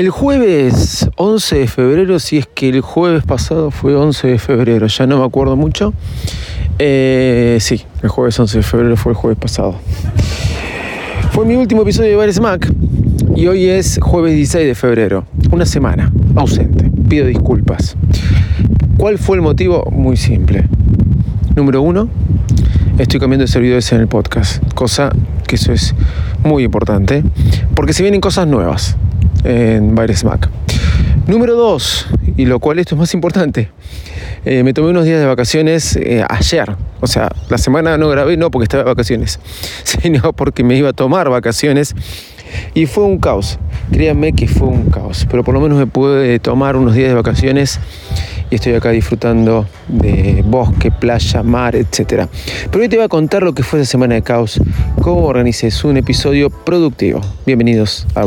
[0.00, 4.86] El jueves 11 de febrero, si es que el jueves pasado fue 11 de febrero,
[4.86, 5.92] ya no me acuerdo mucho.
[6.78, 9.74] Eh, sí, el jueves 11 de febrero fue el jueves pasado.
[11.32, 12.72] Fue mi último episodio de Bar Smack
[13.36, 16.90] y hoy es jueves 16 de febrero, una semana ausente.
[17.06, 17.94] Pido disculpas.
[18.96, 19.84] ¿Cuál fue el motivo?
[19.90, 20.64] Muy simple.
[21.54, 22.08] Número uno,
[22.96, 25.12] estoy cambiando de servidores en el podcast, cosa
[25.46, 25.94] que eso es
[26.42, 27.22] muy importante,
[27.74, 28.96] porque se vienen cosas nuevas
[29.44, 30.48] en Baires Mac.
[31.26, 33.70] Número dos, y lo cual esto es más importante,
[34.44, 36.74] eh, me tomé unos días de vacaciones eh, ayer.
[37.00, 39.38] O sea, la semana no grabé, no porque estaba de vacaciones,
[39.84, 41.94] sino porque me iba a tomar vacaciones.
[42.74, 43.58] Y fue un caos.
[43.92, 45.26] Créanme que fue un caos.
[45.30, 47.78] Pero por lo menos me pude tomar unos días de vacaciones
[48.50, 52.26] y estoy acá disfrutando de bosque, playa, mar, etc.
[52.70, 54.60] Pero hoy te voy a contar lo que fue esa semana de caos,
[55.00, 57.20] cómo organicé un episodio productivo.
[57.46, 58.24] Bienvenidos a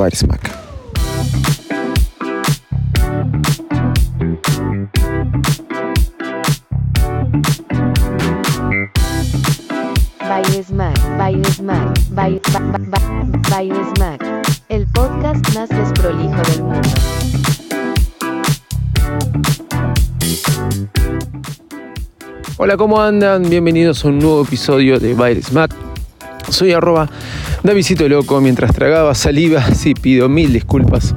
[12.16, 12.40] Bar
[13.96, 14.24] Smack.
[14.70, 16.90] el podcast más desprolijo del mundo.
[22.58, 23.50] Hola, ¿cómo andan?
[23.50, 25.74] Bienvenidos a un nuevo episodio de Baile Smack.
[26.50, 27.10] Soy arroba
[27.64, 28.40] Davidito Loco.
[28.42, 31.16] Mientras tragaba saliva, sí, pido mil disculpas.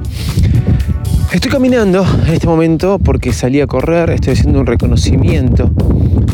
[1.31, 5.69] Estoy caminando en este momento porque salí a correr, estoy haciendo un reconocimiento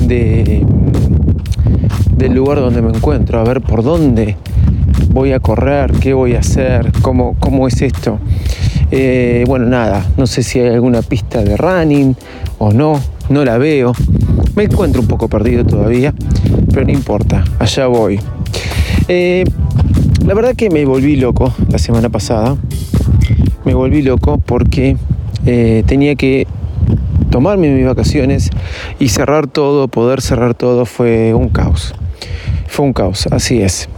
[0.07, 0.65] de,
[2.15, 4.37] del lugar donde me encuentro, a ver por dónde
[5.09, 8.19] voy a correr, qué voy a hacer, cómo, cómo es esto.
[8.91, 12.15] Eh, bueno, nada, no sé si hay alguna pista de running
[12.59, 13.93] o no, no la veo.
[14.55, 16.13] Me encuentro un poco perdido todavía,
[16.71, 18.19] pero no importa, allá voy.
[19.07, 19.43] Eh,
[20.25, 22.55] la verdad que me volví loco la semana pasada.
[23.65, 24.95] Me volví loco porque
[25.45, 26.47] eh, tenía que
[27.29, 28.51] tomarme mis vacaciones
[28.99, 31.95] y cerrar todo, poder cerrar todo fue un caos.
[32.67, 33.89] Fue un caos, así es.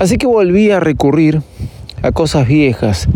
[0.00, 1.42] Así que volví a recurrir
[2.00, 3.06] a cosas viejas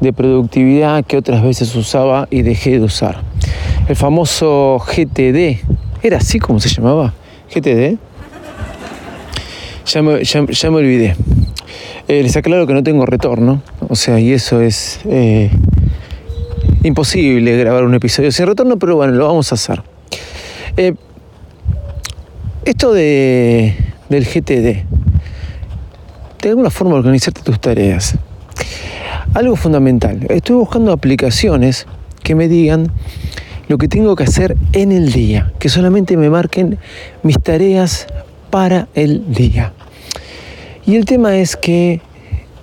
[0.00, 3.22] de productividad que otras veces usaba y dejé de usar.
[3.86, 5.60] El famoso GTD,
[6.02, 7.14] ¿era así como se llamaba?
[7.54, 7.96] GTD.
[9.86, 11.14] Ya me, ya, me olvidé.
[12.08, 15.48] Eh, les aclaro que no tengo retorno, o sea, y eso es eh,
[16.82, 19.80] imposible grabar un episodio sin retorno, pero bueno, lo vamos a hacer.
[20.76, 20.94] Eh,
[22.64, 23.76] esto de,
[24.08, 24.90] del GTD,
[26.48, 28.16] de alguna forma organizarte tus tareas.
[29.34, 31.86] Algo fundamental, estoy buscando aplicaciones
[32.22, 32.92] que me digan
[33.68, 36.78] lo que tengo que hacer en el día, que solamente me marquen
[37.22, 38.06] mis tareas
[38.50, 39.72] para el día.
[40.84, 42.00] Y el tema es que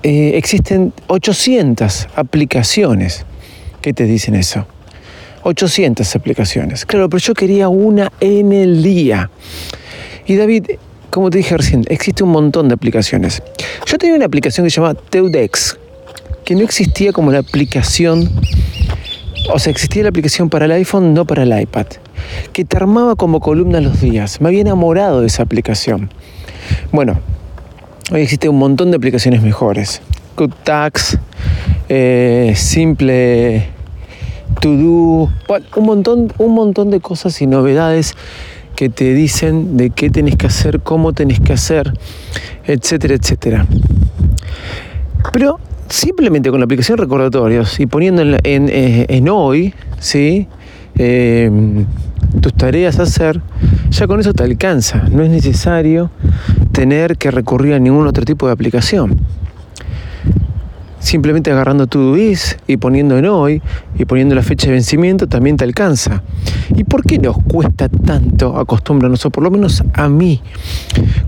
[0.03, 3.25] eh, existen 800 aplicaciones
[3.81, 4.68] que te dicen eso.
[5.44, 6.85] 800 aplicaciones.
[6.85, 9.31] Claro, pero yo quería una en el día.
[10.28, 10.66] Y David,
[11.09, 13.42] como te dije recién, existe un montón de aplicaciones.
[13.86, 15.78] Yo tenía una aplicación que se llama Teudex,
[16.46, 18.30] que no existía como la aplicación,
[19.53, 21.88] o sea, existía la aplicación para el iPhone, no para el iPad,
[22.53, 24.42] que te armaba como columna los días.
[24.42, 26.09] Me había enamorado de esa aplicación.
[26.92, 27.19] Bueno,
[28.12, 30.02] hoy existe un montón de aplicaciones mejores.
[30.36, 31.18] CutTax,
[31.90, 33.68] eh, Simple
[34.62, 35.30] To Do,
[35.75, 38.16] un montón, un montón de cosas y novedades
[38.79, 41.91] que te dicen de qué tenés que hacer, cómo tenés que hacer,
[42.63, 43.66] etcétera, etcétera.
[45.34, 45.59] Pero
[45.90, 48.38] simplemente con la aplicación recordatorios y poniendo en,
[48.69, 50.47] eh, hoy, ¿sí?
[50.95, 51.88] Em,
[52.39, 53.41] tus tareas a hacer,
[53.89, 55.09] ya con eso te alcanza.
[55.12, 56.09] No es necesario
[56.72, 59.18] tener que recurrir a ningún otro tipo de aplicación
[61.00, 63.62] simplemente agarrando tu is y poniendo en hoy
[63.98, 66.24] y poniendo la fecha de vencimiento también te alcanza.
[66.76, 70.42] ¿Y por qué nos cuesta tanto acostumbrarnos, o por lo menos a mí,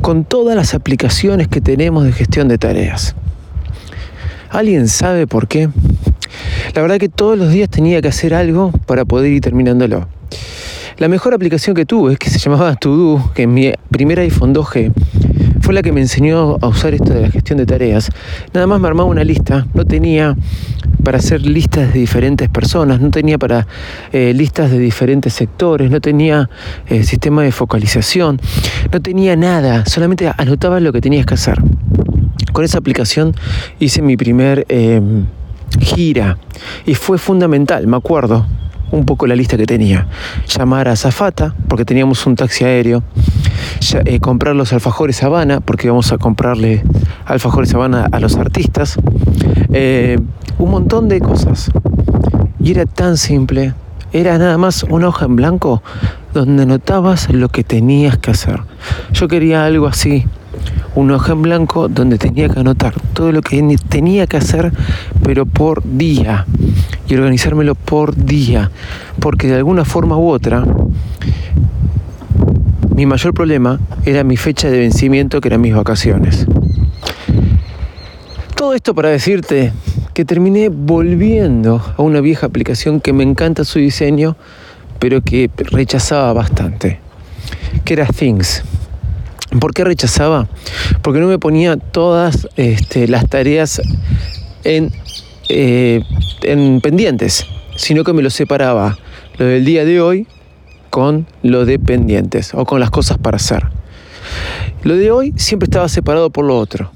[0.02, 3.16] con todas las aplicaciones que tenemos de gestión de tareas?
[4.50, 5.70] ¿Alguien sabe por qué?
[6.76, 10.08] La verdad que todos los días tenía que hacer algo para poder ir terminándolo.
[10.98, 14.94] La mejor aplicación que tuve, que se llamaba To que en mi primer iPhone 2G
[15.72, 18.10] fue la que me enseñó a usar esto de la gestión de tareas.
[18.54, 20.36] Nada más me armaba una lista, no tenía
[21.02, 23.66] para hacer listas de diferentes personas, no tenía para
[24.12, 26.50] eh, listas de diferentes sectores, no tenía
[26.90, 28.42] eh, sistema de focalización,
[28.92, 31.62] no tenía nada, solamente anotaba lo que tenías que hacer.
[32.52, 33.34] Con esa aplicación
[33.80, 35.24] hice mi primer em,
[35.80, 36.38] gira
[36.86, 38.46] y fue fundamental, me acuerdo
[38.92, 40.06] un poco la lista que tenía.
[40.48, 43.04] Llamar a Zafata, porque teníamos un taxi aéreo
[44.06, 46.84] eh, comprar los alfajores Habana, porque íbamos a comprarle
[47.26, 48.98] alfajores Habana a los artistas,
[49.74, 50.20] eh,
[50.58, 51.72] un montón de cosas.
[52.60, 53.74] Y era tan simple.
[54.14, 55.82] Era nada más una hoja en blanco
[56.34, 58.62] donde notabas lo que tenías que hacer.
[59.14, 60.26] Yo quería algo así,
[60.96, 64.72] una hoja en blanco donde tenía que anotar todo lo que tenía que hacer,
[65.24, 66.46] pero por día,
[67.08, 68.72] y organizármelo por día,
[69.20, 70.66] porque de alguna forma u otra,
[72.96, 76.46] mi mayor problema era mi fecha de vencimiento, que eran mis vacaciones.
[78.56, 79.72] Todo esto para decirte
[80.14, 84.36] que terminé volviendo a una vieja aplicación que me encanta su diseño,
[85.00, 87.00] pero que rechazaba bastante,
[87.86, 88.64] que era Things.
[89.60, 90.48] ¿Por qué rechazaba?
[91.02, 93.82] Porque no me ponía todas este, las tareas
[94.64, 94.92] en,
[95.50, 96.04] eh,
[96.44, 97.46] en pendientes,
[97.76, 98.98] sino que me lo separaba
[99.38, 100.28] lo del día de hoy
[100.92, 103.64] con lo de pendientes o con las cosas para hacer.
[104.84, 106.92] Lo de hoy siempre estaba separado por lo otro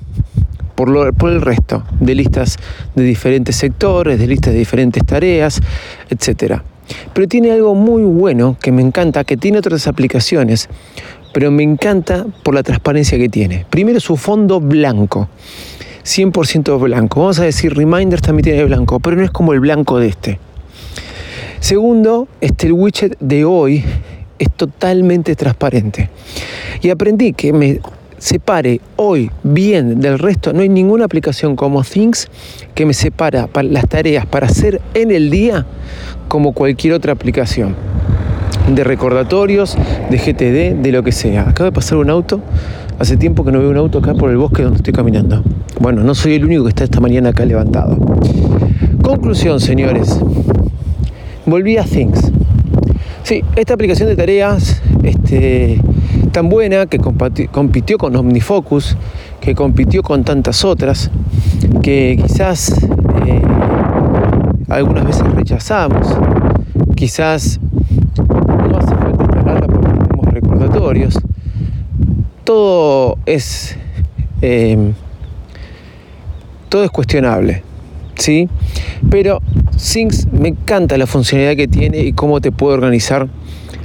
[0.75, 2.57] por, el resto de listas
[2.93, 5.61] de diferentes sectores, de listas de diferentes tareas,
[6.09, 6.61] etc.
[7.13, 10.69] Pero tiene algo muy bueno que me encanta, que tiene otras aplicaciones,
[11.33, 13.65] pero me encanta por la transparencia que tiene.
[13.69, 15.29] Primero su fondo blanco.
[16.03, 17.21] 100% blanco.
[17.21, 20.39] Vamos a decir, Reminders también tiene blanco, pero no es como el blanco de este.
[21.59, 23.83] Segundo, este, widget de hoy
[24.39, 26.09] es totalmente transparente.
[26.81, 27.79] Y aprendí que me
[28.17, 30.53] separe hoy bien del resto.
[30.53, 32.27] No hay ninguna aplicación como Things
[32.73, 35.65] que me separa las tareas para hacer en el día
[36.27, 37.75] como cualquier otra aplicación.
[38.73, 39.77] De recordatorios,
[40.09, 41.49] de GTD, de lo que sea.
[41.49, 42.41] Acaba de pasar un auto.
[42.97, 45.43] Hace tiempo que no veo un auto acá por el bosque donde estoy caminando.
[45.79, 47.97] Bueno, no soy el único que está esta mañana acá levantado.
[49.03, 50.19] Conclusión, señores.
[51.45, 52.31] Volví a Things.
[53.23, 55.79] Sí, esta aplicación de tareas este,
[56.31, 58.97] tan buena que compitió con OmniFocus,
[59.41, 61.11] que compitió con tantas otras,
[61.81, 62.71] que quizás
[63.27, 63.41] eh,
[64.69, 66.07] algunas veces rechazamos,
[66.95, 67.59] quizás
[68.17, 71.19] no hace falta instalarla porque tenemos recordatorios.
[72.43, 73.77] Todo es
[74.41, 74.93] em,
[76.69, 77.63] todo es cuestionable,
[78.15, 78.49] ¿sí?
[79.09, 79.41] Pero
[79.75, 83.27] Things me encanta la funcionalidad que tiene y cómo te puede organizar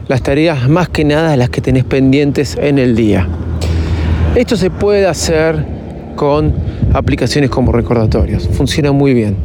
[0.08, 3.28] las tareas más que nada las que tenés pendientes en el día.
[4.34, 5.64] Esto se puede hacer
[6.16, 6.52] con
[6.92, 8.48] aplicaciones como recordatorios.
[8.48, 9.36] Funciona muy bien.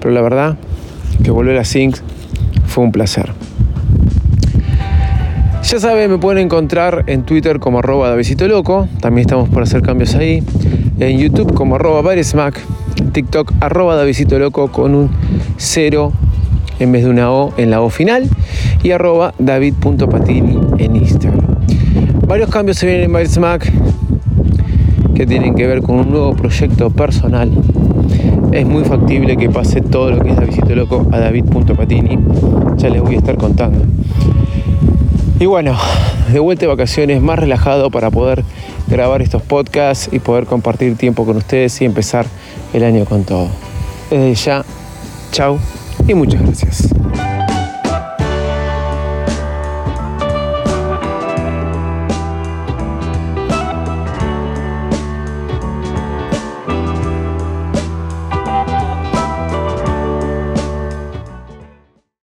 [0.00, 0.56] Pero la verdad
[1.22, 2.02] que volver a Things
[2.66, 3.32] fue un placer.
[5.62, 8.88] Ya saben, me pueden encontrar en Twitter como arroba Loco.
[9.00, 10.42] También estamos por hacer cambios ahí.
[10.98, 12.60] En YouTube como arroba Baresmack
[13.12, 14.02] TikTok arroba
[14.38, 15.10] Loco con un
[15.56, 16.12] cero
[16.78, 18.28] en vez de una O en la O final
[18.82, 21.46] y arroba david.patini en Instagram.
[22.26, 23.70] Varios cambios se vienen en Mac
[25.14, 27.50] que tienen que ver con un nuevo proyecto personal.
[28.52, 32.18] Es muy factible que pase todo lo que es Davidito Loco a david.patini.
[32.76, 33.84] Ya les voy a estar contando.
[35.38, 35.76] Y bueno,
[36.32, 38.44] de vuelta de vacaciones, más relajado para poder
[38.88, 42.26] grabar estos podcasts y poder compartir tiempo con ustedes y empezar
[42.72, 43.48] el año con todo.
[44.10, 44.64] Desde ya,
[45.30, 45.58] chao
[46.06, 46.91] y muchas gracias.